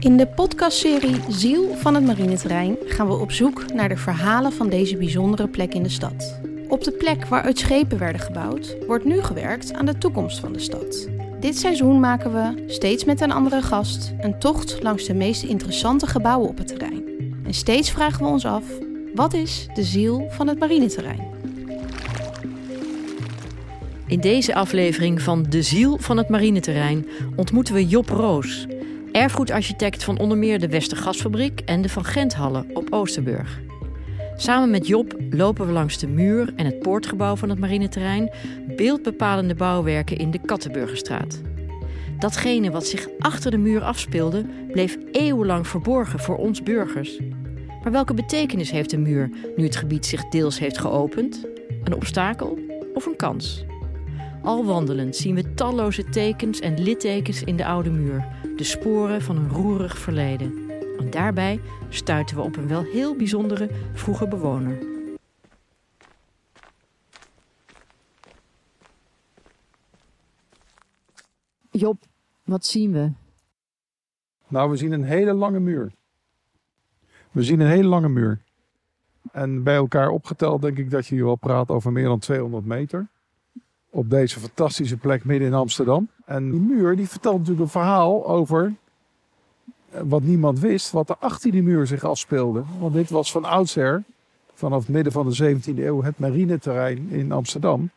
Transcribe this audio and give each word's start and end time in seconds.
In 0.00 0.16
de 0.16 0.26
podcastserie 0.26 1.20
Ziel 1.28 1.74
van 1.74 1.94
het 1.94 2.04
marineterrein 2.04 2.76
gaan 2.86 3.08
we 3.08 3.14
op 3.14 3.32
zoek 3.32 3.72
naar 3.72 3.88
de 3.88 3.96
verhalen 3.96 4.52
van 4.52 4.68
deze 4.68 4.96
bijzondere 4.96 5.48
plek 5.48 5.74
in 5.74 5.82
de 5.82 5.88
stad. 5.88 6.40
Op 6.68 6.84
de 6.84 6.90
plek 6.90 7.26
waaruit 7.26 7.58
schepen 7.58 7.98
werden 7.98 8.20
gebouwd, 8.20 8.76
wordt 8.86 9.04
nu 9.04 9.22
gewerkt 9.22 9.72
aan 9.72 9.86
de 9.86 9.98
toekomst 9.98 10.38
van 10.38 10.52
de 10.52 10.58
stad. 10.58 11.08
Dit 11.40 11.58
seizoen 11.58 12.00
maken 12.00 12.32
we, 12.32 12.64
steeds 12.66 13.04
met 13.04 13.20
een 13.20 13.32
andere 13.32 13.62
gast, 13.62 14.12
een 14.20 14.38
tocht 14.38 14.82
langs 14.82 15.04
de 15.04 15.14
meest 15.14 15.42
interessante 15.42 16.06
gebouwen 16.06 16.48
op 16.48 16.58
het 16.58 16.68
terrein. 16.68 17.04
En 17.44 17.54
steeds 17.54 17.90
vragen 17.90 18.24
we 18.24 18.30
ons 18.30 18.44
af: 18.44 18.64
wat 19.14 19.34
is 19.34 19.68
de 19.74 19.84
ziel 19.84 20.26
van 20.30 20.48
het 20.48 20.58
marineterrein? 20.58 21.30
In 24.10 24.20
deze 24.20 24.54
aflevering 24.54 25.22
van 25.22 25.46
De 25.48 25.62
Ziel 25.62 25.98
van 25.98 26.16
het 26.16 26.28
Marineterrein 26.28 27.06
ontmoeten 27.36 27.74
we 27.74 27.86
Job 27.86 28.08
Roos, 28.08 28.66
erfgoedarchitect 29.12 30.04
van 30.04 30.18
onder 30.18 30.38
meer 30.38 30.58
de 30.58 30.68
Westergasfabriek 30.68 31.60
en 31.60 31.82
de 31.82 31.88
Van 31.88 32.04
Genthallen 32.04 32.66
op 32.72 32.92
Oosterburg. 32.92 33.60
Samen 34.36 34.70
met 34.70 34.86
Job 34.86 35.14
lopen 35.30 35.66
we 35.66 35.72
langs 35.72 35.98
de 35.98 36.06
muur 36.06 36.52
en 36.56 36.64
het 36.64 36.78
poortgebouw 36.78 37.36
van 37.36 37.48
het 37.48 37.58
marineterrein, 37.58 38.30
beeldbepalende 38.76 39.54
bouwwerken 39.54 40.16
in 40.16 40.30
de 40.30 40.38
Kattenburgerstraat. 40.38 41.40
Datgene 42.18 42.70
wat 42.70 42.86
zich 42.86 43.08
achter 43.18 43.50
de 43.50 43.58
muur 43.58 43.82
afspeelde, 43.82 44.46
bleef 44.72 44.98
eeuwenlang 45.12 45.66
verborgen 45.66 46.18
voor 46.18 46.36
ons 46.36 46.62
burgers. 46.62 47.18
Maar 47.82 47.92
welke 47.92 48.14
betekenis 48.14 48.70
heeft 48.70 48.90
de 48.90 48.98
muur 48.98 49.30
nu 49.56 49.64
het 49.64 49.76
gebied 49.76 50.06
zich 50.06 50.28
deels 50.28 50.58
heeft 50.58 50.78
geopend? 50.78 51.46
Een 51.84 51.94
obstakel 51.94 52.58
of 52.94 53.06
een 53.06 53.16
kans? 53.16 53.64
Al 54.42 54.64
wandelend 54.64 55.16
zien 55.16 55.34
we 55.34 55.54
talloze 55.54 56.04
tekens 56.04 56.60
en 56.60 56.82
littekens 56.82 57.42
in 57.42 57.56
de 57.56 57.66
oude 57.66 57.90
muur, 57.90 58.26
de 58.56 58.64
sporen 58.64 59.22
van 59.22 59.36
een 59.36 59.48
roerig 59.48 59.98
verleden. 59.98 60.70
En 60.98 61.10
daarbij 61.10 61.60
stuiten 61.88 62.36
we 62.36 62.42
op 62.42 62.56
een 62.56 62.68
wel 62.68 62.82
heel 62.82 63.16
bijzondere 63.16 63.70
vroege 63.92 64.28
bewoner. 64.28 64.78
Job, 71.70 71.96
wat 72.44 72.66
zien 72.66 72.92
we? 72.92 73.12
Nou, 74.48 74.70
we 74.70 74.76
zien 74.76 74.92
een 74.92 75.04
hele 75.04 75.32
lange 75.32 75.60
muur. 75.60 75.92
We 77.30 77.42
zien 77.42 77.60
een 77.60 77.70
hele 77.70 77.88
lange 77.88 78.08
muur. 78.08 78.42
En 79.32 79.62
bij 79.62 79.76
elkaar 79.76 80.08
opgeteld 80.08 80.62
denk 80.62 80.78
ik 80.78 80.90
dat 80.90 81.06
je 81.06 81.14
hier 81.14 81.24
wel 81.24 81.36
praat 81.36 81.68
over 81.68 81.92
meer 81.92 82.04
dan 82.04 82.18
200 82.18 82.64
meter. 82.64 83.08
Op 83.90 84.10
deze 84.10 84.40
fantastische 84.40 84.96
plek 84.96 85.24
midden 85.24 85.48
in 85.48 85.54
Amsterdam. 85.54 86.08
En 86.24 86.50
die 86.50 86.60
muur 86.60 86.96
die 86.96 87.08
vertelt 87.08 87.38
natuurlijk 87.38 87.64
een 87.64 87.70
verhaal 87.70 88.26
over 88.26 88.74
eh, 89.90 90.00
wat 90.04 90.22
niemand 90.22 90.58
wist, 90.58 90.90
wat 90.90 91.08
er 91.08 91.16
achter 91.18 91.50
die 91.50 91.62
muur 91.62 91.86
zich 91.86 92.04
afspeelde. 92.04 92.62
Want 92.78 92.94
dit 92.94 93.10
was 93.10 93.32
van 93.32 93.44
oudsher, 93.44 94.02
vanaf 94.54 94.80
het 94.80 94.88
midden 94.88 95.12
van 95.12 95.30
de 95.30 95.56
17e 95.56 95.78
eeuw, 95.78 96.02
het 96.02 96.18
marineterrein 96.18 97.08
in 97.10 97.32
Amsterdam. 97.32 97.90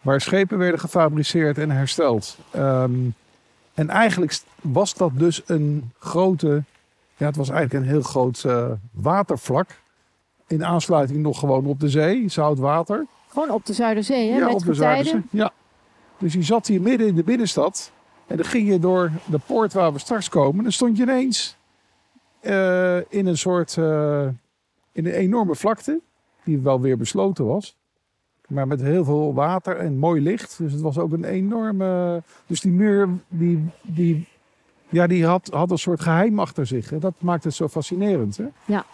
Waar 0.00 0.20
schepen 0.20 0.58
werden 0.58 0.80
gefabriceerd 0.80 1.58
en 1.58 1.70
hersteld. 1.70 2.38
Ehm, 2.50 2.94
en 3.74 3.88
eigenlijk 3.88 4.40
was 4.60 4.94
dat 4.94 5.10
dus 5.14 5.42
een 5.46 5.92
grote, 5.98 6.62
ja, 7.16 7.26
het 7.26 7.36
was 7.36 7.48
eigenlijk 7.48 7.84
een 7.84 7.90
heel 7.90 8.02
groot 8.02 8.42
uh, 8.46 8.70
watervlak. 8.90 9.68
In 10.46 10.64
aansluiting 10.64 11.22
nog 11.22 11.38
gewoon 11.38 11.66
op 11.66 11.80
de 11.80 11.88
zee, 11.88 12.28
zout 12.28 12.58
water. 12.58 13.06
Gewoon 13.30 13.50
op 13.50 13.66
de 13.66 13.72
Zuiderzee, 13.72 14.30
hè? 14.30 14.38
Ja, 14.38 14.44
met 14.44 14.54
op 14.54 14.64
de 14.64 14.74
Zuiderzee. 14.74 15.22
Ja. 15.30 15.52
Dus 16.18 16.32
je 16.32 16.42
zat 16.42 16.66
hier 16.66 16.80
midden 16.80 17.06
in 17.06 17.14
de 17.14 17.22
binnenstad. 17.22 17.92
En 18.26 18.36
dan 18.36 18.46
ging 18.46 18.68
je 18.68 18.78
door 18.78 19.10
de 19.24 19.38
poort 19.46 19.72
waar 19.72 19.92
we 19.92 19.98
straks 19.98 20.28
komen. 20.28 20.62
Dan 20.62 20.72
stond 20.72 20.96
je 20.96 21.02
ineens 21.02 21.56
uh, 22.42 22.96
in 22.96 23.26
een 23.26 23.38
soort, 23.38 23.76
uh, 23.76 24.26
in 24.92 25.06
een 25.06 25.12
enorme 25.12 25.54
vlakte. 25.54 26.00
Die 26.44 26.58
wel 26.58 26.80
weer 26.80 26.96
besloten 26.96 27.46
was. 27.46 27.76
Maar 28.48 28.66
met 28.66 28.80
heel 28.80 29.04
veel 29.04 29.34
water 29.34 29.76
en 29.76 29.98
mooi 29.98 30.20
licht. 30.20 30.58
Dus 30.58 30.72
het 30.72 30.80
was 30.80 30.98
ook 30.98 31.12
een 31.12 31.24
enorme... 31.24 32.22
Dus 32.46 32.60
die 32.60 32.72
muur, 32.72 33.08
die, 33.28 33.68
die, 33.82 34.26
ja, 34.88 35.06
die 35.06 35.26
had, 35.26 35.48
had 35.52 35.70
een 35.70 35.78
soort 35.78 36.00
geheim 36.00 36.40
achter 36.40 36.66
zich. 36.66 36.90
Hè? 36.90 36.98
Dat 36.98 37.14
maakt 37.18 37.44
het 37.44 37.54
zo 37.54 37.68
fascinerend. 37.68 38.36
Hè? 38.36 38.46
Ja. 38.64 38.84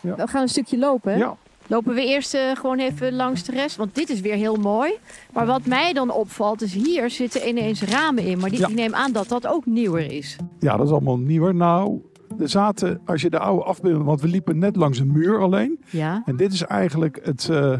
ja. 0.00 0.14
we 0.14 0.26
gaan 0.26 0.42
een 0.42 0.48
stukje 0.48 0.78
lopen. 0.78 1.12
Hè? 1.12 1.18
Ja. 1.18 1.36
Lopen 1.66 1.94
we 1.94 2.04
eerst 2.06 2.34
uh, 2.34 2.40
gewoon 2.54 2.78
even 2.78 3.12
langs 3.12 3.42
de 3.44 3.52
rest. 3.52 3.76
Want 3.76 3.94
dit 3.94 4.10
is 4.10 4.20
weer 4.20 4.34
heel 4.34 4.56
mooi. 4.56 4.92
Maar 5.32 5.46
wat 5.46 5.66
mij 5.66 5.92
dan 5.92 6.10
opvalt 6.10 6.62
is 6.62 6.74
hier 6.74 7.10
zitten 7.10 7.48
ineens 7.48 7.82
ramen 7.82 8.24
in. 8.24 8.38
Maar 8.38 8.50
die, 8.50 8.58
Ja. 8.58 8.68
ik 8.68 8.74
neem 8.74 8.94
aan 8.94 9.12
dat 9.12 9.28
dat 9.28 9.46
ook 9.46 9.66
nieuwer 9.66 10.12
is. 10.12 10.36
Ja, 10.58 10.76
dat 10.76 10.86
is 10.86 10.92
allemaal 10.92 11.18
nieuwer. 11.18 11.54
Nou, 11.54 12.00
er 12.38 12.48
zaten, 12.48 13.00
als 13.04 13.22
je 13.22 13.30
de 13.30 13.38
oude 13.38 13.64
afbeelding... 13.64 14.04
Want 14.04 14.20
we 14.20 14.28
liepen 14.28 14.58
net 14.58 14.76
langs 14.76 14.98
een 14.98 15.12
muur 15.12 15.40
alleen. 15.40 15.80
Ja. 15.90 16.22
En 16.24 16.36
dit 16.36 16.52
is 16.52 16.62
eigenlijk 16.62 17.20
het, 17.22 17.48
uh, 17.50 17.78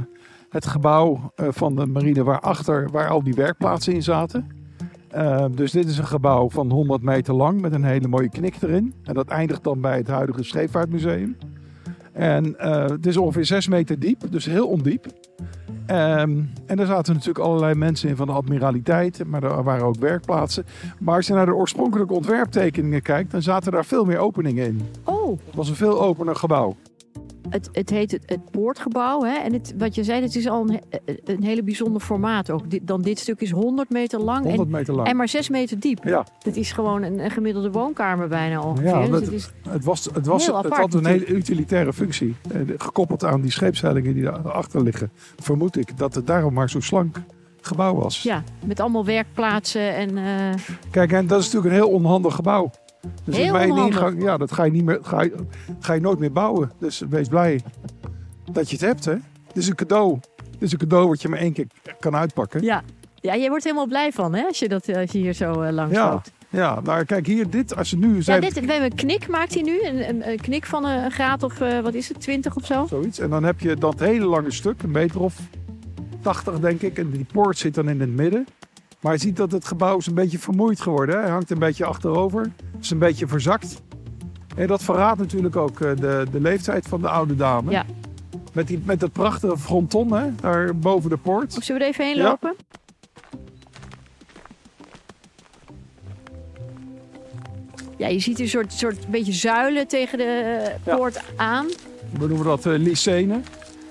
het 0.48 0.66
gebouw 0.66 1.32
uh, 1.36 1.46
van 1.50 1.76
de 1.76 1.86
marine 1.86 2.24
waarachter, 2.24 2.88
waar 2.92 3.08
al 3.08 3.22
die 3.22 3.34
werkplaatsen 3.34 3.92
in 3.94 4.02
zaten. 4.02 4.46
Uh, 5.16 5.44
dus 5.50 5.72
dit 5.72 5.88
is 5.88 5.98
een 5.98 6.06
gebouw 6.06 6.50
van 6.50 6.70
100 6.70 7.02
meter 7.02 7.34
lang 7.34 7.60
met 7.60 7.72
een 7.72 7.84
hele 7.84 8.08
mooie 8.08 8.28
knik 8.30 8.54
erin. 8.62 8.94
En 9.02 9.14
dat 9.14 9.28
eindigt 9.28 9.64
dan 9.64 9.80
bij 9.80 9.96
het 9.96 10.08
huidige 10.08 10.42
Scheepvaartmuseum. 10.42 11.36
En 12.14 12.56
uh, 12.60 12.88
het 12.88 13.06
is 13.06 13.16
ongeveer 13.16 13.44
6 13.44 13.68
meter 13.68 13.98
diep, 13.98 14.20
dus 14.30 14.44
heel 14.44 14.68
ondiep. 14.68 15.06
Um, 15.86 16.50
en 16.66 16.76
daar 16.76 16.86
zaten 16.86 17.12
natuurlijk 17.12 17.44
allerlei 17.44 17.74
mensen 17.74 18.08
in 18.08 18.16
van 18.16 18.26
de 18.26 18.32
admiraliteit, 18.32 19.24
maar 19.26 19.42
er 19.42 19.62
waren 19.62 19.86
ook 19.86 19.96
werkplaatsen. 19.96 20.64
Maar 21.00 21.16
als 21.16 21.26
je 21.26 21.32
naar 21.32 21.46
de 21.46 21.54
oorspronkelijke 21.54 22.12
ontwerptekeningen 22.12 23.02
kijkt, 23.02 23.30
dan 23.30 23.42
zaten 23.42 23.72
daar 23.72 23.84
veel 23.84 24.04
meer 24.04 24.18
openingen 24.18 24.66
in. 24.66 24.80
Oh. 25.04 25.38
Het 25.46 25.54
was 25.54 25.68
een 25.68 25.74
veel 25.74 26.02
opener 26.02 26.36
gebouw. 26.36 26.76
Het, 27.48 27.68
het 27.72 27.90
heet 27.90 28.10
het, 28.10 28.22
het 28.26 28.50
poortgebouw. 28.50 29.22
Hè? 29.22 29.34
En 29.34 29.52
het, 29.52 29.74
wat 29.78 29.94
je 29.94 30.04
zei, 30.04 30.22
het 30.22 30.36
is 30.36 30.48
al 30.48 30.68
een, 30.68 30.80
een 31.24 31.42
hele 31.42 31.62
bijzonder 31.62 32.00
formaat. 32.00 32.50
Ook 32.50 32.70
dit, 32.70 32.86
dan 32.86 33.02
dit 33.02 33.18
stuk 33.18 33.40
is 33.40 33.50
100 33.50 33.90
meter 33.90 34.20
lang, 34.20 34.44
100 34.44 34.62
en, 34.62 34.70
meter 34.70 34.94
lang. 34.94 35.08
en 35.08 35.16
maar 35.16 35.28
6 35.28 35.48
meter 35.48 35.80
diep. 35.80 36.04
Ja. 36.04 36.26
Het 36.42 36.56
is 36.56 36.72
gewoon 36.72 37.02
een, 37.02 37.18
een 37.18 37.30
gemiddelde 37.30 37.70
woonkamer 37.70 38.28
bijna 38.28 38.62
ongeveer. 38.62 38.88
Ja, 38.88 39.00
dus 39.00 39.10
dat, 39.10 39.20
het, 39.20 39.32
is 39.32 39.50
het, 39.68 39.84
was, 39.84 40.04
het, 40.04 40.26
was, 40.26 40.46
het 40.46 40.54
apart 40.54 40.76
had 40.76 40.94
een 40.94 41.06
hele 41.06 41.26
utilitaire 41.26 41.92
functie. 41.92 42.36
Eh, 42.52 42.60
gekoppeld 42.76 43.24
aan 43.24 43.40
die 43.40 43.50
scheepszeilingen 43.50 44.14
die 44.14 44.22
daarachter 44.22 44.82
liggen. 44.82 45.10
Vermoed 45.36 45.76
ik 45.76 45.98
dat 45.98 46.14
het 46.14 46.26
daarom 46.26 46.54
maar 46.54 46.70
zo 46.70 46.80
slank 46.80 47.16
gebouw 47.60 47.94
was. 47.94 48.22
Ja, 48.22 48.42
met 48.64 48.80
allemaal 48.80 49.04
werkplaatsen 49.04 49.94
en... 49.94 50.16
Uh... 50.16 50.54
Kijk, 50.90 51.12
en 51.12 51.26
dat 51.26 51.40
is 51.40 51.44
natuurlijk 51.44 51.74
een 51.74 51.80
heel 51.80 51.90
onhandig 51.90 52.34
gebouw. 52.34 52.70
Dus 53.24 53.36
Heel 53.36 53.52
mijn 53.52 53.70
onhandig. 53.70 53.94
ingang, 53.96 54.22
ja, 54.22 54.36
dat 54.36 54.52
ga 54.52 54.64
je, 54.64 54.70
niet 54.70 54.84
meer, 54.84 54.98
ga, 55.02 55.22
je, 55.22 55.34
ga 55.80 55.92
je 55.92 56.00
nooit 56.00 56.18
meer 56.18 56.32
bouwen. 56.32 56.72
Dus 56.78 57.02
wees 57.08 57.28
blij 57.28 57.60
dat 58.52 58.70
je 58.70 58.76
het 58.76 58.84
hebt, 58.84 59.04
hè. 59.04 59.12
Het 59.46 59.56
is 59.56 59.68
een 59.68 59.74
cadeau. 59.74 60.18
Het 60.52 60.62
is 60.62 60.72
een 60.72 60.78
cadeau 60.78 61.08
wat 61.08 61.22
je 61.22 61.28
maar 61.28 61.38
één 61.38 61.52
keer 61.52 61.66
kan 62.00 62.16
uitpakken. 62.16 62.62
Ja, 62.62 62.82
ja 63.14 63.34
je 63.34 63.48
wordt 63.48 63.64
helemaal 63.64 63.86
blij 63.86 64.12
van, 64.12 64.34
hè, 64.34 64.44
als 64.46 64.58
je, 64.58 64.68
dat, 64.68 64.88
als 64.96 65.10
je 65.12 65.18
hier 65.18 65.32
zo 65.32 65.62
uh, 65.62 65.70
langs 65.70 65.94
Ja, 65.94 66.10
loopt. 66.10 66.32
ja, 66.48 66.80
nou 66.80 67.04
kijk 67.04 67.26
hier, 67.26 67.50
dit, 67.50 67.76
als 67.76 67.90
je 67.90 67.96
nu... 67.96 68.16
Ja, 68.20 68.40
dit, 68.40 68.52
we 68.52 68.60
hebben 68.72 68.90
een 68.90 68.94
knik 68.94 69.28
maakt 69.28 69.54
hij 69.54 69.62
nu, 69.62 69.82
een, 69.82 70.08
een, 70.08 70.28
een 70.28 70.40
knik 70.40 70.66
van 70.66 70.84
een 70.84 71.10
graad 71.10 71.42
of, 71.42 71.60
uh, 71.60 71.80
wat 71.80 71.94
is 71.94 72.08
het, 72.08 72.20
20 72.20 72.56
of 72.56 72.66
zo? 72.66 72.86
Zoiets. 72.88 73.18
En 73.18 73.30
dan 73.30 73.44
heb 73.44 73.60
je 73.60 73.76
dat 73.76 73.98
hele 73.98 74.26
lange 74.26 74.50
stuk, 74.52 74.82
een 74.82 74.90
meter 74.90 75.20
of 75.20 75.36
80 76.20 76.60
denk 76.60 76.80
ik. 76.82 76.98
En 76.98 77.10
die 77.10 77.26
poort 77.32 77.58
zit 77.58 77.74
dan 77.74 77.88
in 77.88 78.00
het 78.00 78.10
midden. 78.10 78.46
Maar 79.04 79.12
je 79.12 79.18
ziet 79.18 79.36
dat 79.36 79.52
het 79.52 79.64
gebouw 79.64 79.96
is 79.96 80.06
een 80.06 80.14
beetje 80.14 80.38
vermoeid 80.38 80.80
geworden. 80.80 81.14
Hè? 81.14 81.20
Hij 81.20 81.30
hangt 81.30 81.50
een 81.50 81.58
beetje 81.58 81.84
achterover. 81.84 82.40
Het 82.42 82.84
is 82.84 82.90
een 82.90 82.98
beetje 82.98 83.26
verzakt. 83.26 83.82
En 84.56 84.66
dat 84.66 84.82
verraadt 84.82 85.18
natuurlijk 85.18 85.56
ook 85.56 85.80
uh, 85.80 85.96
de, 85.96 86.26
de 86.32 86.40
leeftijd 86.40 86.86
van 86.86 87.00
de 87.00 87.08
oude 87.08 87.34
dame. 87.36 87.70
Ja. 87.70 87.84
Met, 88.52 88.66
die, 88.66 88.82
met 88.84 89.00
dat 89.00 89.12
prachtige 89.12 89.58
fronton 89.58 90.12
hè, 90.12 90.34
daar 90.40 90.76
boven 90.76 91.10
de 91.10 91.16
poort. 91.16 91.56
Of 91.56 91.64
zullen 91.64 91.80
we 91.80 91.86
er 91.86 91.92
even 91.92 92.04
heen 92.04 92.16
Ja. 92.16 92.22
lopen? 92.22 92.54
Ja, 97.96 98.08
je 98.08 98.20
ziet 98.20 98.40
een 98.40 98.48
soort, 98.48 98.72
soort 98.72 99.08
beetje 99.08 99.32
zuilen 99.32 99.86
tegen 99.88 100.18
de 100.18 100.60
Ja. 100.84 100.96
poort 100.96 101.20
aan. 101.36 101.66
We 102.18 102.26
noemen 102.26 102.46
dat 102.46 102.66
uh, 102.66 102.78
lycenen. 102.78 103.44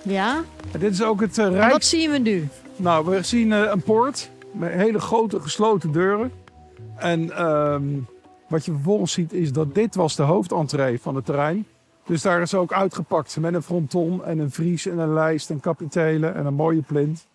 Ja. 0.03 0.43
En 0.71 0.79
dit 0.79 0.91
is 0.93 1.03
ook 1.03 1.21
het 1.21 1.37
uh, 1.37 1.45
En 1.45 1.53
rijk... 1.53 1.71
wat 1.71 1.83
zien 1.85 2.11
we 2.11 2.17
nu? 2.17 2.47
Nou, 2.75 3.05
we 3.05 3.23
zien 3.23 3.51
uh, 3.51 3.61
een 3.71 3.81
poort 3.81 4.29
met 4.53 4.71
hele 4.71 4.99
grote 4.99 5.39
gesloten 5.39 5.91
deuren. 5.91 6.31
En 6.95 7.45
um, 7.45 8.07
wat 8.47 8.65
je 8.65 8.71
vervolgens 8.71 9.11
ziet 9.11 9.33
is 9.33 9.51
dat 9.51 9.75
dit 9.75 9.95
was 9.95 10.15
de 10.15 10.23
hoofdentree 10.23 11.01
van 11.01 11.15
het 11.15 11.25
terrein. 11.25 11.65
Dus 12.05 12.21
daar 12.21 12.41
is 12.41 12.53
ook 12.53 12.73
uitgepakt 12.73 13.37
met 13.39 13.53
een 13.53 13.63
fronton 13.63 14.25
en 14.25 14.39
een 14.39 14.51
vries 14.51 14.87
en 14.87 14.97
een 14.97 15.13
lijst 15.13 15.49
en 15.49 15.59
kapitelen 15.59 16.35
en 16.35 16.45
een 16.45 16.53
mooie 16.53 16.81
plint. 16.81 17.27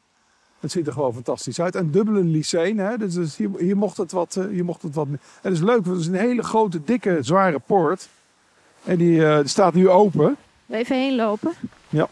Het 0.61 0.71
ziet 0.71 0.87
er 0.87 0.93
gewoon 0.93 1.15
fantastisch 1.15 1.61
uit. 1.61 1.75
En 1.75 1.91
dubbele 1.91 2.25
lyceen, 2.25 2.79
hè? 2.79 2.97
Dus, 2.99 3.15
dus 3.15 3.37
hier, 3.37 3.51
hier, 3.59 3.77
mocht 3.77 3.97
het 3.97 4.13
wat, 4.13 4.37
uh, 4.39 4.47
hier 4.47 4.65
mocht 4.65 4.83
het 4.83 4.95
wat 4.95 5.07
meer. 5.07 5.19
En 5.35 5.51
dat 5.51 5.53
is 5.53 5.61
leuk, 5.61 5.85
want 5.85 5.87
het 5.87 5.99
is 5.99 6.07
een 6.07 6.15
hele 6.15 6.43
grote, 6.43 6.85
dikke, 6.85 7.19
zware 7.21 7.59
poort. 7.59 8.09
En 8.85 8.97
die, 8.97 9.17
uh, 9.17 9.37
die 9.37 9.49
staat 9.49 9.75
nu 9.75 9.89
open. 9.89 10.37
Even 10.69 10.97
heen 10.97 11.17
lopen. 11.17 11.53
Ja. 11.89 12.09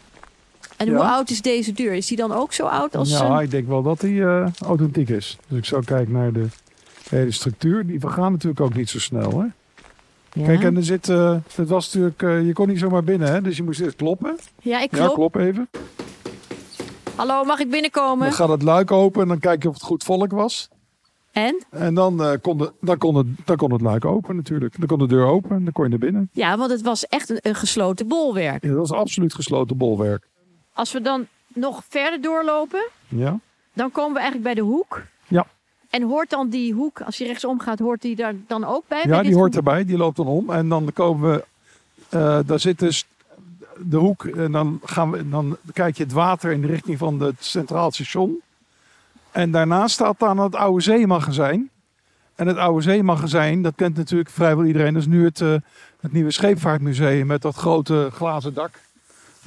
En 0.77 0.87
hoe 0.89 1.03
oud 1.03 1.29
is 1.29 1.41
deze 1.41 1.71
deur? 1.73 1.93
Is 1.93 2.07
die 2.07 2.17
dan 2.17 2.31
ook 2.31 2.53
zo 2.53 2.65
oud 2.65 2.95
als... 2.95 3.09
Ja, 3.09 3.29
een- 3.37 3.43
ik 3.43 3.51
denk 3.51 3.67
wel 3.67 3.81
dat 3.83 3.99
die 3.99 4.13
uh, 4.13 4.47
authentiek 4.65 5.09
is. 5.09 5.37
Dus 5.47 5.57
ik 5.57 5.65
zou 5.65 5.83
kijken 5.83 6.13
naar 6.13 6.31
de 6.31 6.45
hele 7.09 7.31
structuur. 7.31 7.85
Die 7.87 7.99
vergaan 7.99 8.31
natuurlijk 8.31 8.61
ook 8.61 8.73
niet 8.73 8.89
zo 8.89 8.99
snel. 8.99 9.39
Hè? 9.39 9.45
Ja. 10.33 10.45
Kijk, 10.45 10.63
en 10.63 10.75
er 10.75 10.83
zit, 10.83 11.09
eh, 11.09 11.35
het 11.55 11.69
was 11.69 11.85
natuurlijk, 11.93 12.21
eh, 12.23 12.45
je 12.45 12.53
kon 12.53 12.67
niet 12.67 12.79
zomaar 12.79 13.03
binnen, 13.03 13.27
hè? 13.31 13.41
dus 13.41 13.57
je 13.57 13.63
moest 13.63 13.79
eerst 13.79 13.95
kloppen. 13.95 14.35
ja, 14.61 14.81
ik 14.81 14.91
Ja, 14.95 14.97
klop. 15.03 15.13
klop 15.15 15.35
even. 15.35 15.69
Hallo, 17.15 17.43
mag 17.43 17.59
ik 17.59 17.69
binnenkomen? 17.69 18.25
Dan 18.25 18.33
gaat 18.35 18.49
het 18.49 18.61
luik 18.61 18.91
open 18.91 19.21
en 19.21 19.27
dan 19.27 19.39
kijk 19.39 19.63
je 19.63 19.67
of 19.69 19.73
het 19.73 19.83
goed 19.83 20.03
volk 20.03 20.31
was. 20.31 20.69
En? 21.31 21.63
En 21.69 21.93
dan, 21.93 22.23
eh, 22.23 22.31
kon, 22.41 22.57
de, 22.57 22.71
dan, 22.81 22.97
kon 22.97 23.15
het, 23.15 23.27
dan 23.45 23.55
kon 23.55 23.71
het 23.71 23.81
luik 23.81 24.05
open 24.05 24.35
natuurlijk. 24.35 24.75
Dan 24.77 24.87
kon 24.87 24.99
de 24.99 25.07
deur 25.07 25.25
open 25.25 25.51
en 25.55 25.63
dan 25.63 25.73
kon 25.73 25.83
je 25.83 25.89
naar 25.89 25.99
binnen. 25.99 26.29
Ja, 26.31 26.57
want 26.57 26.71
het 26.71 26.81
was 26.81 27.07
echt 27.07 27.29
een, 27.29 27.39
een 27.41 27.55
gesloten 27.55 28.07
bolwerk. 28.07 28.63
Ja, 28.63 28.69
dat 28.69 28.77
was 28.77 28.91
absoluut 28.91 29.33
gesloten 29.33 29.77
bolwerk. 29.77 30.27
Als 30.77 30.91
we 30.91 31.01
dan 31.01 31.27
nog 31.47 31.83
verder 31.89 32.21
doorlopen, 32.21 32.89
Ja, 33.07 33.39
dan 33.73 33.91
komen 33.91 34.13
we 34.13 34.19
eigenlijk 34.19 34.53
bij 34.53 34.63
de 34.63 34.69
hoek. 34.69 35.01
Ja. 35.27 35.45
En 35.89 36.03
hoort 36.03 36.29
dan 36.29 36.49
die 36.49 36.73
hoek, 36.73 37.01
als 37.01 37.17
je 37.17 37.25
rechtsom 37.25 37.59
gaat, 37.59 37.79
hoort 37.79 38.01
die 38.01 38.15
daar 38.15 38.33
dan 38.47 38.63
ook 38.63 38.83
bij? 38.87 39.03
ja 39.07 39.21
die 39.21 39.35
hoort 39.35 39.55
erbij, 39.55 39.85
die 39.85 39.97
loopt 39.97 40.17
dan 40.17 40.27
om. 40.27 40.49
En 40.49 40.69
dan 40.69 40.93
komen 40.93 41.31
we, 41.31 41.45
eh, 42.09 42.39
daar 42.45 42.59
zit 42.59 42.79
dus 42.79 43.05
de 43.77 43.97
hoek. 43.97 44.25
En 44.25 44.51
dan, 44.51 44.79
gaan 44.83 45.11
we, 45.11 45.29
dan 45.29 45.57
kijk 45.73 45.97
je 45.97 46.03
het 46.03 46.11
water 46.11 46.51
in 46.51 46.61
de 46.61 46.67
richting 46.67 46.97
van 46.97 47.21
het 47.21 47.35
Centraal 47.39 47.91
Station. 47.91 48.41
En 49.31 49.51
daarnaast 49.51 49.93
staat 49.93 50.19
dan 50.19 50.37
het 50.37 50.55
oude 50.55 50.81
zeemagazijn. 50.81 51.69
En 52.35 52.47
het 52.47 52.57
oude 52.57 52.81
zeemagazijn, 52.81 53.61
dat 53.61 53.73
kent 53.75 53.95
natuurlijk 53.95 54.29
vrijwel 54.29 54.65
iedereen. 54.65 54.93
Dat 54.93 55.01
is 55.01 55.07
nu 55.07 55.25
het, 55.25 55.41
eh, 55.41 55.55
het 55.99 56.11
nieuwe 56.11 56.31
scheepvaartmuseum 56.31 57.27
met 57.27 57.41
dat 57.41 57.55
grote 57.55 58.09
glazen 58.13 58.53
dak. 58.53 58.85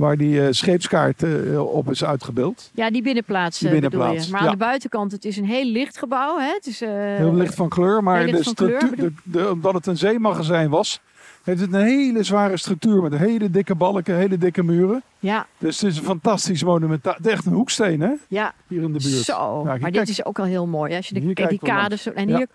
Waar 0.00 0.16
die 0.16 0.40
eh, 0.42 0.46
scheepskaart 0.50 1.22
eh, 1.22 1.74
op 1.74 1.90
is 1.90 2.04
uitgebeeld. 2.04 2.70
Ja, 2.74 2.90
die 2.90 3.02
binnenplaats, 3.02 3.58
Die 3.58 3.70
binnenplaats, 3.70 4.24
je. 4.26 4.30
Maar 4.32 4.40
ja. 4.40 4.46
aan 4.46 4.52
de 4.52 4.58
buitenkant, 4.58 5.12
het 5.12 5.24
is 5.24 5.36
een 5.36 5.44
heel 5.44 5.64
licht 5.64 5.98
gebouw. 5.98 6.38
Hè? 6.38 6.52
Het 6.52 6.66
is, 6.66 6.80
eh, 6.82 6.88
Heel 6.90 7.34
licht 7.34 7.54
van 7.54 7.68
kleur, 7.68 8.02
maar 8.02 8.26
de 8.26 8.42
structuur, 8.44 8.96
de, 8.96 9.12
de- 9.22 9.50
omdat 9.50 9.74
het 9.74 9.86
een 9.86 9.96
zeemagazijn 9.96 10.70
was, 10.70 11.00
heeft 11.42 11.60
het 11.60 11.72
een 11.72 11.80
hele 11.80 12.22
zware 12.22 12.56
structuur 12.56 13.02
met 13.02 13.16
hele 13.16 13.50
dikke 13.50 13.74
balken, 13.74 14.16
hele 14.16 14.38
dikke 14.38 14.62
muren. 14.62 15.02
Ja, 15.18 15.46
Dus 15.58 15.80
het 15.80 15.90
is 15.90 15.96
een 15.98 16.04
fantastisch 16.04 16.64
monument. 16.64 17.04
Het 17.04 17.26
is 17.26 17.32
echt 17.32 17.46
een 17.46 17.52
hoeksteen, 17.52 18.00
hè? 18.00 18.10
ja. 18.28 18.54
Hier 18.68 18.82
in 18.82 18.92
de 18.92 18.98
buurt. 19.08 19.24
Zo. 19.24 19.58
Ja, 19.58 19.62
maar 19.64 19.78
dit 19.80 19.90
kijk- 19.92 20.08
is 20.08 20.24
ook 20.24 20.38
al 20.38 20.44
heel 20.44 20.66
mooi. 20.66 20.96
Als 20.96 21.08
je 21.08 21.14
de, 21.14 21.20
Hier 21.20 21.48
die 21.48 21.58
kaders... 21.58 22.12
En, 22.12 22.28
Ja. 22.28 22.36
hier, 22.36 22.46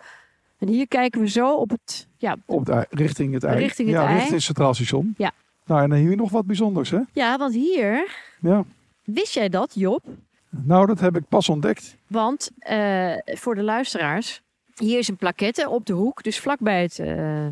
en 0.59 0.68
hier 0.68 0.88
kijken 0.88 1.21
we 1.21 1.27
zo 1.30 1.53
op 1.56 1.69
het... 1.69 2.07
Ja, 2.18 2.36
Op 2.45 2.69
ei- 2.69 2.86
richting 2.89 3.33
het 3.33 3.44
ei. 3.44 3.57
Richting 3.57 3.88
het 3.88 3.98
ja, 3.98 4.03
ei. 4.03 4.13
richting 4.13 4.33
het 4.33 4.44
Centraal 4.44 4.74
Station. 4.74 5.13
Ja. 5.18 5.31
Nou, 5.65 5.81
en 5.81 5.89
dan 5.89 6.00
hier 6.00 6.15
nog 6.15 6.31
wat 6.31 6.45
bijzonders, 6.45 6.89
hè? 6.89 7.00
ja, 7.13 7.38
want 7.38 7.53
hier... 7.53 8.17
Ja. 8.41 8.63
Wist 9.03 9.33
jij 9.33 9.50
dat, 9.50 9.71
Job? 9.75 10.03
Nou, 10.50 10.85
dat 10.85 11.00
heb 11.00 11.15
ik 11.15 11.27
pas 11.29 11.50
ontdekt. 11.50 11.97
Want 12.07 12.51
eh, 12.59 13.13
voor 13.25 13.56
de 13.56 13.63
luisteraars, 13.63 14.41
hier 14.75 14.97
is 14.97 15.07
een 15.07 15.17
plaquette 15.17 15.69
op 15.69 15.85
de 15.85 15.94
hoek, 15.94 16.23
dus 16.23 16.39
vlakbij 16.39 16.81
het 16.81 17.00
uh, 17.00 17.47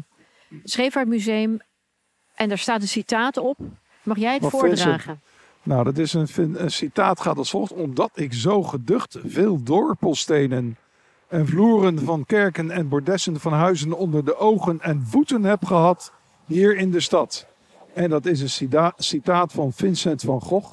Scheepvaartmuseum. 0.64 1.60
En 2.36 2.50
daar 2.50 2.58
staat 2.58 2.82
een 2.82 2.88
citaat 2.88 3.38
op. 3.38 3.58
Mag 4.04 4.18
jij 4.18 4.34
het 4.34 4.46
voordragen? 4.46 5.22
Nou, 5.64 5.84
dat 5.84 5.98
is 5.98 6.14
een, 6.14 6.28
een 6.36 6.72
citaat 6.72 7.22
gaat 7.22 7.38
als 7.38 7.50
volgt. 7.50 7.74
Omdat 7.74 8.12
ik 8.14 8.34
zo 8.34 8.64
geducht 8.64 9.18
veel 9.26 9.64
dorpelstenen 9.64 10.78
en 11.28 11.48
vloeren 11.48 12.00
van 12.00 12.26
kerken 12.26 12.72
en 12.72 12.88
bordessen 12.88 13.40
van 13.40 13.54
huizen 13.54 13.94
onder 13.94 14.26
de 14.26 14.38
ogen 14.38 14.82
en 14.82 15.06
voeten 15.06 15.44
heb 15.44 15.66
gehad 15.66 16.14
hier 16.46 16.76
in 16.78 16.92
de 16.92 17.00
stad. 17.00 17.48
En 17.94 18.10
dat 18.10 18.26
is 18.26 18.42
een 18.42 18.50
cita- 18.50 18.94
citaat 18.98 19.52
van 19.54 19.74
Vincent 19.74 20.22
van 20.22 20.42
Gogh. 20.42 20.72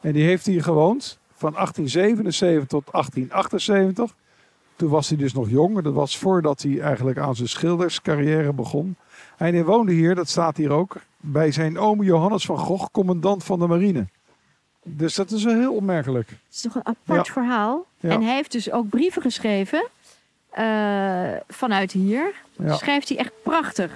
En 0.00 0.12
die 0.12 0.24
heeft 0.24 0.46
hier 0.46 0.62
gewoond 0.62 1.18
van 1.32 1.52
1877 1.52 2.66
tot 2.68 2.84
1878. 2.92 4.14
Toen 4.76 4.90
was 4.90 5.08
hij 5.08 5.18
dus 5.18 5.32
nog 5.32 5.50
jong. 5.50 5.82
Dat 5.82 5.92
was 5.92 6.18
voordat 6.18 6.62
hij 6.62 6.80
eigenlijk 6.80 7.18
aan 7.18 7.36
zijn 7.36 7.48
schilderscarrière 7.48 8.52
begon. 8.52 8.96
En 9.36 9.54
hij 9.54 9.64
woonde 9.64 9.92
hier, 9.92 10.14
dat 10.14 10.28
staat 10.28 10.56
hier 10.56 10.70
ook, 10.70 10.96
bij 11.16 11.50
zijn 11.52 11.78
oom 11.78 12.02
Johannes 12.02 12.44
van 12.44 12.58
Gogh, 12.58 12.86
commandant 12.92 13.44
van 13.44 13.58
de 13.58 13.66
marine. 13.66 14.06
Dus 14.82 15.14
dat 15.14 15.30
is 15.30 15.44
wel 15.44 15.54
heel 15.54 15.74
opmerkelijk. 15.74 16.28
Het 16.28 16.38
is 16.54 16.60
toch 16.60 16.74
een 16.74 16.86
apart 16.86 17.26
Ja. 17.26 17.32
verhaal. 17.32 17.86
Ja. 18.00 18.10
En 18.10 18.22
hij 18.22 18.34
heeft 18.34 18.52
dus 18.52 18.70
ook 18.72 18.88
brieven 18.88 19.22
geschreven 19.22 19.88
eh, 20.50 21.30
vanuit 21.48 21.92
hier. 21.92 22.32
Ja. 22.58 22.74
Schrijft 22.76 23.08
hij 23.08 23.18
echt 23.18 23.32
prachtig. 23.42 23.90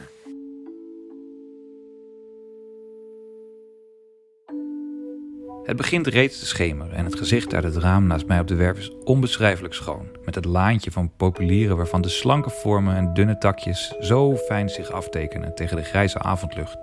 Het 5.72 5.80
begint 5.80 6.06
reeds 6.06 6.38
te 6.38 6.46
schemeren 6.46 6.94
en 6.94 7.04
het 7.04 7.18
gezicht 7.18 7.54
uit 7.54 7.64
het 7.64 7.76
raam 7.76 8.06
naast 8.06 8.26
mij 8.26 8.40
op 8.40 8.46
de 8.46 8.54
werf 8.54 8.78
is 8.78 8.90
onbeschrijfelijk 9.04 9.74
schoon. 9.74 10.06
Met 10.24 10.34
het 10.34 10.44
laantje 10.44 10.90
van 10.90 11.16
populieren 11.16 11.76
waarvan 11.76 12.02
de 12.02 12.08
slanke 12.08 12.50
vormen 12.50 12.96
en 12.96 13.14
dunne 13.14 13.38
takjes 13.38 13.94
zo 14.00 14.36
fijn 14.36 14.68
zich 14.68 14.90
aftekenen 14.90 15.54
tegen 15.54 15.76
de 15.76 15.82
grijze 15.82 16.18
avondlucht. 16.18 16.76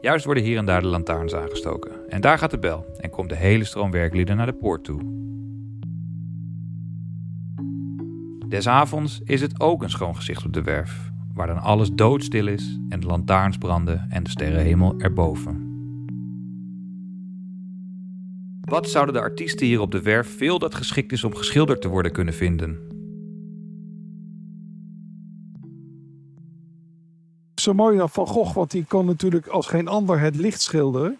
Juist 0.00 0.24
worden 0.24 0.42
hier 0.42 0.58
en 0.58 0.64
daar 0.64 0.80
de 0.80 0.86
lantaarns 0.86 1.34
aangestoken. 1.34 2.08
En 2.08 2.20
daar 2.20 2.38
gaat 2.38 2.50
de 2.50 2.58
bel 2.58 2.86
en 2.98 3.10
komt 3.10 3.28
de 3.28 3.36
hele 3.36 3.64
stroom 3.64 3.90
werklieden 3.90 4.36
naar 4.36 4.46
de 4.46 4.52
poort 4.52 4.84
toe. 4.84 5.00
Des 8.48 8.68
avonds 8.68 9.20
is 9.24 9.40
het 9.40 9.60
ook 9.60 9.82
een 9.82 9.90
schoon 9.90 10.16
gezicht 10.16 10.44
op 10.44 10.52
de 10.52 10.62
werf, 10.62 11.11
waar 11.34 11.46
dan 11.46 11.58
alles 11.58 11.90
doodstil 11.92 12.46
is 12.46 12.78
en 12.88 13.00
de 13.00 13.06
lantaarns 13.06 13.58
branden 13.58 14.06
en 14.10 14.22
de 14.22 14.30
sterrenhemel 14.30 14.94
erboven. 14.98 15.70
Wat 18.60 18.88
zouden 18.88 19.14
de 19.14 19.20
artiesten 19.20 19.66
hier 19.66 19.80
op 19.80 19.90
de 19.90 20.02
werf 20.02 20.36
veel 20.36 20.58
dat 20.58 20.74
geschikt 20.74 21.12
is 21.12 21.24
om 21.24 21.34
geschilderd 21.34 21.80
te 21.80 21.88
worden 21.88 22.12
kunnen 22.12 22.34
vinden? 22.34 22.78
Zo 27.54 27.74
mooi 27.74 27.96
dan 27.96 28.10
Van 28.10 28.26
Gogh, 28.26 28.54
want 28.54 28.70
die 28.70 28.84
kon 28.88 29.06
natuurlijk 29.06 29.46
als 29.46 29.66
geen 29.66 29.88
ander 29.88 30.20
het 30.20 30.36
licht 30.36 30.60
schilderen. 30.60 31.18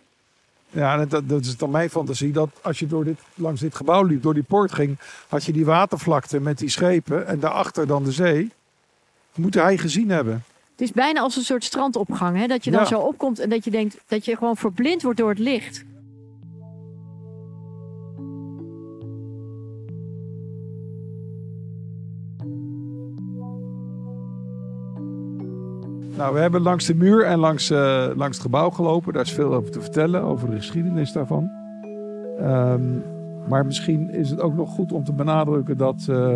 Ja, 0.70 1.04
dat, 1.04 1.28
dat 1.28 1.40
is 1.40 1.56
dan 1.56 1.70
mijn 1.70 1.90
fantasie. 1.90 2.32
Dat 2.32 2.50
als 2.62 2.78
je 2.78 2.86
door 2.86 3.04
dit, 3.04 3.20
langs 3.34 3.60
dit 3.60 3.74
gebouw 3.74 4.02
liep, 4.02 4.22
door 4.22 4.34
die 4.34 4.42
poort 4.42 4.72
ging, 4.72 4.98
had 5.28 5.44
je 5.44 5.52
die 5.52 5.64
watervlakte 5.64 6.40
met 6.40 6.58
die 6.58 6.68
schepen 6.68 7.26
en 7.26 7.40
daarachter 7.40 7.86
dan 7.86 8.04
de 8.04 8.12
zee. 8.12 8.50
Moet 9.36 9.54
hij 9.54 9.78
gezien 9.78 10.10
hebben. 10.10 10.42
Het 10.70 10.80
is 10.80 10.92
bijna 10.92 11.20
als 11.20 11.36
een 11.36 11.42
soort 11.42 11.64
strandopgang. 11.64 12.36
Hè? 12.36 12.46
Dat 12.46 12.64
je 12.64 12.70
dan 12.70 12.80
Ja. 12.80 12.86
zo 12.86 12.98
opkomt 12.98 13.38
en 13.38 13.50
dat 13.50 13.64
je 13.64 13.70
denkt 13.70 13.96
dat 14.06 14.24
je 14.24 14.36
gewoon 14.36 14.56
verblind 14.56 15.02
wordt 15.02 15.18
door 15.18 15.28
het 15.28 15.38
licht. 15.38 15.84
Nou, 26.16 26.34
we 26.34 26.40
hebben 26.40 26.60
langs 26.62 26.86
de 26.86 26.94
muur 26.94 27.24
en 27.24 27.38
langs, 27.38 27.70
eh, 27.70 28.06
langs 28.14 28.36
het 28.36 28.46
gebouw 28.46 28.70
gelopen. 28.70 29.12
Daar 29.12 29.22
is 29.22 29.32
veel 29.32 29.54
over 29.54 29.70
te 29.70 29.80
vertellen, 29.80 30.22
over 30.22 30.50
de 30.50 30.56
geschiedenis 30.56 31.12
daarvan. 31.12 31.50
Ehm, 32.38 32.82
maar 33.48 33.66
misschien 33.66 34.10
is 34.10 34.30
het 34.30 34.40
ook 34.40 34.54
nog 34.54 34.70
goed 34.70 34.92
om 34.92 35.04
te 35.04 35.12
benadrukken 35.12 35.76
dat, 35.76 36.06
eh, 36.10 36.34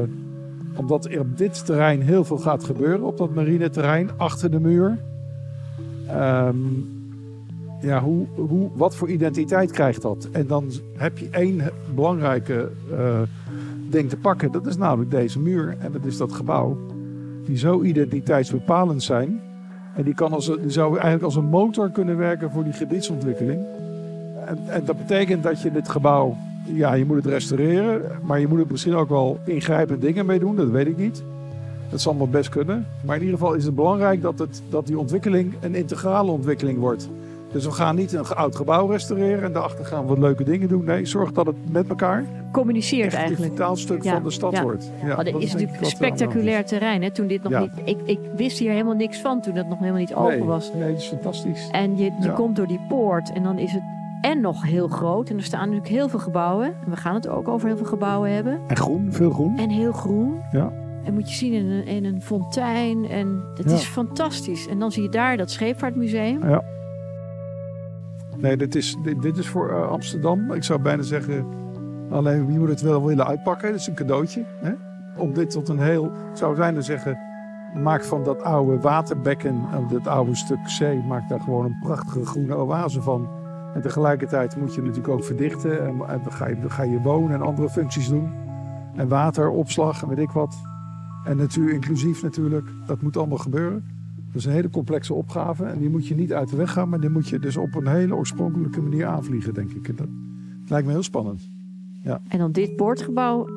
omdat 0.76 1.04
er 1.04 1.20
op 1.20 1.38
dit 1.38 1.66
terrein 1.66 2.00
heel 2.00 2.24
veel 2.24 2.38
gaat 2.38 2.64
gebeuren, 2.64 3.02
op 3.02 3.16
dat 3.16 3.34
marineterrein, 3.34 4.10
achter 4.16 4.50
de 4.50 4.60
muur. 4.60 4.98
ehm, 6.08 6.56
ja, 7.80 8.00
hoe, 8.02 8.26
hoe, 8.34 8.70
wat 8.74 8.96
voor 8.96 9.08
identiteit 9.08 9.70
krijgt 9.70 10.02
dat? 10.02 10.28
En 10.32 10.46
dan 10.46 10.70
heb 10.96 11.18
je 11.18 11.28
één 11.30 11.62
belangrijke 11.94 12.70
eh, 12.92 13.20
ding 13.90 14.08
te 14.08 14.16
pakken. 14.16 14.52
Dat 14.52 14.66
is 14.66 14.76
namelijk 14.76 15.10
deze 15.10 15.40
muur 15.40 15.76
en 15.78 15.92
dat 15.92 16.04
is 16.04 16.16
dat 16.16 16.32
gebouw. 16.32 16.76
Die 17.44 17.58
zo 17.58 17.82
identiteitsbepalend 17.82 19.02
zijn. 19.02 19.40
En 19.94 20.02
die, 20.02 20.14
kan 20.14 20.32
als, 20.32 20.46
die 20.46 20.70
zou 20.70 20.92
eigenlijk 20.92 21.22
als 21.22 21.36
een 21.36 21.44
motor 21.44 21.90
kunnen 21.90 22.16
werken 22.16 22.50
voor 22.50 22.64
die 22.64 22.72
gebiedsontwikkeling. 22.72 23.64
En, 24.46 24.58
en 24.68 24.84
dat 24.84 24.96
betekent 24.96 25.42
dat 25.42 25.62
je 25.62 25.72
dit 25.72 25.88
gebouw, 25.88 26.36
ja, 26.66 26.94
je 26.94 27.04
moet 27.04 27.16
het 27.16 27.26
restaureren, 27.26 28.02
maar 28.22 28.40
je 28.40 28.48
moet 28.48 28.60
er 28.60 28.66
misschien 28.70 28.94
ook 28.94 29.08
wel 29.08 29.38
ingrijpende 29.44 30.06
dingen 30.06 30.26
mee 30.26 30.38
doen, 30.38 30.56
dat 30.56 30.68
weet 30.68 30.86
ik 30.86 30.96
niet. 30.96 31.22
Dat 31.90 32.00
zal 32.00 32.10
allemaal 32.10 32.30
best 32.30 32.48
kunnen. 32.48 32.86
Maar 33.04 33.16
in 33.16 33.22
ieder 33.22 33.38
geval 33.38 33.54
is 33.54 33.64
het 33.64 33.74
belangrijk 33.74 34.22
dat, 34.22 34.38
het, 34.38 34.62
dat 34.68 34.86
die 34.86 34.98
ontwikkeling 34.98 35.54
een 35.60 35.74
integrale 35.74 36.30
ontwikkeling 36.30 36.78
wordt. 36.78 37.08
Dus 37.52 37.64
we 37.64 37.70
gaan 37.70 37.96
niet 37.96 38.12
een 38.12 38.26
oud 38.26 38.56
gebouw 38.56 38.86
restaureren 38.86 39.42
en 39.42 39.52
daarachter 39.52 39.84
gaan 39.84 40.02
we 40.02 40.08
wat 40.08 40.18
leuke 40.18 40.44
dingen 40.44 40.68
doen. 40.68 40.84
Nee, 40.84 41.06
zorg 41.06 41.32
dat 41.32 41.46
het 41.46 41.56
met 41.70 41.88
elkaar 41.88 42.24
Communiceert 42.52 43.12
een 43.12 43.18
eigenlijk. 43.18 43.52
vitaal 43.52 43.76
stuk 43.76 44.02
Ja, 44.02 44.12
van 44.12 44.22
de 44.22 44.30
stad 44.30 44.52
ja. 44.52 44.62
wordt. 44.62 44.90
Ja, 45.04 45.16
Maar 45.16 45.24
dat 45.24 45.42
is 45.42 45.52
natuurlijk 45.52 45.84
spectaculair 45.84 46.64
terrein. 46.64 47.02
Hè? 47.02 47.10
Toen 47.10 47.26
dit 47.26 47.42
nog 47.42 47.60
niet. 47.60 47.70
Ik, 47.84 47.98
ik 48.04 48.18
wist 48.36 48.58
hier 48.58 48.70
helemaal 48.70 48.94
niks 48.94 49.18
van 49.20 49.40
toen 49.40 49.54
dat 49.54 49.68
nog 49.68 49.78
helemaal 49.78 50.00
niet 50.00 50.14
open 50.14 50.38
Nee, 50.38 50.44
was. 50.44 50.72
Nee, 50.74 50.92
dat 50.92 51.00
is 51.00 51.06
fantastisch. 51.06 51.68
En 51.72 51.96
je, 51.96 52.12
je 52.20 52.32
komt 52.32 52.56
door 52.56 52.66
die 52.66 52.80
poort 52.88 53.32
en 53.32 53.42
dan 53.42 53.58
is 53.58 53.72
het 53.72 53.82
en 54.20 54.40
nog 54.40 54.62
heel 54.62 54.88
groot. 54.88 55.30
En 55.30 55.36
er 55.36 55.42
staan 55.42 55.60
natuurlijk 55.60 55.88
heel 55.88 56.08
veel 56.08 56.18
gebouwen. 56.18 56.66
En 56.84 56.90
we 56.90 56.96
gaan 56.96 57.14
het 57.14 57.28
ook 57.28 57.48
over 57.48 57.68
heel 57.68 57.76
veel 57.76 57.86
gebouwen 57.86 58.30
hebben. 58.34 58.60
En 58.66 58.76
groen, 58.76 59.12
veel 59.12 59.30
groen. 59.30 59.58
En 59.58 59.70
heel 59.70 59.92
groen. 59.92 60.40
Ja. 60.50 60.72
En 61.04 61.14
moet 61.14 61.28
je 61.30 61.36
zien 61.36 61.52
in 61.52 61.70
een, 61.70 61.86
in 61.86 62.04
een 62.04 62.22
fontein. 62.22 63.08
En 63.08 63.42
het 63.54 63.70
Ja. 63.70 63.74
is 63.76 63.84
fantastisch. 63.84 64.68
En 64.68 64.78
dan 64.78 64.92
zie 64.92 65.02
je 65.02 65.08
daar 65.08 65.36
dat 65.36 65.50
scheepvaartmuseum. 65.50 66.40
Nee, 68.36 68.56
dit 68.56 68.74
is, 68.74 68.96
dit, 69.02 69.22
dit 69.22 69.36
is 69.36 69.48
voor 69.48 69.70
eh, 69.70 69.88
Amsterdam. 69.88 70.52
Ik 70.52 70.64
zou 70.64 70.80
bijna 70.80 71.02
zeggen, 71.02 71.46
alleen 72.10 72.46
wie 72.46 72.58
moet 72.58 72.68
het 72.68 72.80
wel 72.80 73.04
willen 73.06 73.26
uitpakken. 73.26 73.70
Dat 73.70 73.80
is 73.80 73.86
een 73.86 73.94
cadeautje. 73.94 74.44
Hè? 74.62 74.72
Om 75.16 75.32
dit 75.34 75.50
tot 75.50 75.68
een 75.68 75.78
heel, 75.78 76.04
ik 76.04 76.12
zou 76.36 76.56
bijna 76.56 76.80
zeggen, 76.80 77.18
maakt 77.82 78.06
van 78.06 78.24
dat 78.24 78.42
oude 78.42 78.78
waterbekken, 78.80 79.64
en 79.72 79.86
dat 79.88 80.06
oude 80.06 80.34
stuk 80.34 80.68
zee, 80.68 81.02
maakt 81.02 81.28
daar 81.28 81.40
gewoon 81.40 81.64
een 81.64 81.78
prachtige 81.80 82.26
groene 82.26 82.56
oase 82.56 83.02
van. 83.02 83.28
En 83.74 83.82
tegelijkertijd 83.82 84.56
moet 84.56 84.74
je 84.74 84.80
natuurlijk 84.80 85.08
ook 85.08 85.24
verdichten. 85.24 85.86
En, 85.86 86.08
en 86.08 86.20
dan, 86.22 86.32
ga 86.32 86.48
je, 86.48 86.56
ga 86.70 86.82
je 86.82 87.00
wonen 87.00 87.34
en 87.34 87.42
andere 87.42 87.68
functies 87.70 88.08
doen. 88.08 88.30
En 88.94 89.08
wateropslag 89.08 90.02
en 90.02 90.08
weet 90.08 90.18
ik 90.18 90.30
wat. 90.30 90.56
En 91.24 91.36
natuur 91.36 91.72
inclusief 91.72 92.22
natuurlijk. 92.22 92.68
Dat 92.86 93.02
moet 93.02 93.16
allemaal 93.16 93.38
gebeuren. 93.38 93.84
Dat 94.26 94.34
is 94.34 94.44
een 94.44 94.52
hele 94.52 94.70
complexe 94.70 95.14
opgave. 95.14 95.64
En 95.64 95.78
die 95.78 95.90
moet 95.90 96.06
je 96.06 96.14
niet 96.14 96.32
uit 96.32 96.48
de 96.48 96.56
weg 96.56 96.72
gaan. 96.72 96.88
Maar 96.88 97.00
die 97.00 97.10
moet 97.10 97.28
je 97.28 97.38
dus 97.38 97.56
op 97.56 97.74
een 97.74 97.86
hele 97.86 98.14
oorspronkelijke 98.14 98.80
manier 98.80 99.06
aanvliegen, 99.06 99.54
denk 99.54 99.70
ik. 99.70 99.88
En 99.88 99.96
dat 99.96 100.08
lijkt 100.66 100.86
me 100.86 100.92
heel 100.92 101.02
spannend. 101.02 101.50
En 102.28 102.38
dan 102.38 102.52
dit 102.52 102.76
poortgebouw 102.76 103.48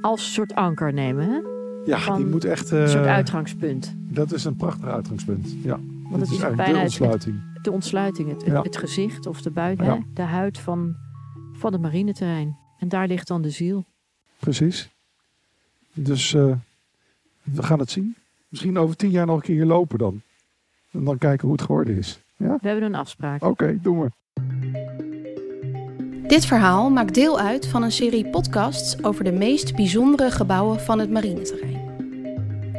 als 0.00 0.32
soort 0.32 0.54
anker 0.54 0.92
nemen, 0.92 1.24
hè? 1.24 1.40
Ja, 1.84 1.98
Van 1.98 2.16
die 2.16 2.26
moet 2.26 2.44
echt... 2.44 2.70
Een 2.70 2.88
soort 2.88 3.04
eh, 3.04 3.12
uitgangspunt. 3.12 3.96
Dat 3.98 4.32
is 4.32 4.44
een 4.44 4.56
prachtig 4.56 4.88
uitgangspunt. 4.88 5.56
Ja. 5.62 5.78
Want 6.10 6.22
het 6.22 6.30
is 6.30 6.40
eigenlijk 6.40 6.56
bijna 6.56 6.78
de 6.78 6.80
ontsluiting. 6.84 7.51
De 7.62 7.70
ontsluiting, 7.70 8.28
het, 8.30 8.42
Ja. 8.46 8.62
het 8.62 8.76
gezicht 8.76 9.26
of 9.26 9.42
de 9.42 9.50
buiten, 9.50 9.84
Ja. 9.84 9.94
hè? 9.94 10.00
de 10.14 10.22
huid 10.22 10.58
van, 10.58 10.96
van 11.52 11.72
het 11.72 11.82
marineterrein. 11.82 12.56
En 12.78 12.88
daar 12.88 13.06
ligt 13.06 13.26
dan 13.28 13.42
de 13.42 13.50
ziel. 13.50 13.84
Precies. 14.38 14.88
Dus 15.92 16.34
eh, 16.34 16.52
we 17.42 17.62
gaan 17.62 17.78
het 17.78 17.90
zien. 17.90 18.16
Misschien 18.48 18.78
over 18.78 18.96
tien 18.96 19.10
jaar 19.10 19.26
nog 19.26 19.36
een 19.36 19.42
keer 19.42 19.54
hier 19.54 19.64
lopen 19.64 19.98
dan. 19.98 20.20
En 20.90 21.04
dan 21.04 21.18
kijken 21.18 21.48
hoe 21.48 21.56
het 21.56 21.66
geworden 21.66 21.96
is. 21.96 22.20
Ja? 22.36 22.58
We 22.60 22.68
hebben 22.68 22.84
een 22.84 22.94
afspraak. 22.94 23.42
Oké, 23.44 23.78
doen 23.82 24.00
we. 24.00 24.10
Dit 26.28 26.44
verhaal 26.46 26.90
maakt 26.90 27.14
deel 27.14 27.38
uit 27.40 27.66
van 27.66 27.82
een 27.82 27.92
serie 27.92 28.30
podcasts 28.30 29.04
over 29.04 29.24
de 29.24 29.32
meest 29.32 29.76
bijzondere 29.76 30.30
gebouwen 30.30 30.80
van 30.80 30.98
het 30.98 31.10
marineterrein. 31.10 31.80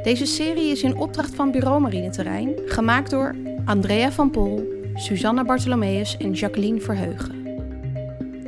Deze 0.04 0.25
serie 0.25 0.72
is 0.72 0.84
in 0.84 0.96
opdracht 0.98 1.36
van 1.36 1.52
Bureau 1.52 1.82
Marineterrein, 1.82 2.50
gemaakt 2.66 3.10
door 3.10 3.36
Andrea 3.65 4.12
van 4.12 4.29
Pol, 4.29 4.63
Susanna 4.93 5.43
Bartholomeus 5.43 6.17
en 6.17 6.32
Jacqueline 6.32 6.79
Verheugen. 6.79 7.43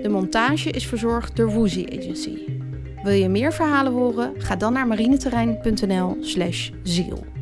De 0.01 0.09
montage 0.09 0.71
is 0.71 0.87
verzorgd 0.87 1.35
door 1.35 1.51
Woozy 1.51 1.85
Agency. 1.97 2.37
Wil 3.03 3.13
je 3.13 3.29
meer 3.29 3.53
verhalen 3.53 3.91
horen? 3.91 4.33
Ga 4.37 4.55
dan 4.55 4.73
naar 4.73 4.87
marineterrein.nl/ziel. 4.87 7.34